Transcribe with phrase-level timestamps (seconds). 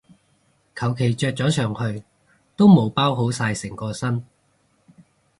[0.75, 2.03] 求其着咗上去
[2.55, 4.25] 都冇包好晒成個身